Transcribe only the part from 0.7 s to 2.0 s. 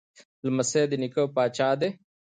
د نیکه پاچا دی.